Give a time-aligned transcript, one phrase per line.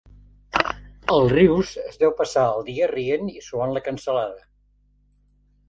[1.15, 4.43] El Rius es deu passar el dia rient i suant la cansalada.